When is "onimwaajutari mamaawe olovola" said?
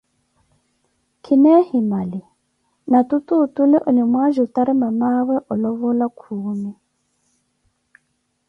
3.89-6.05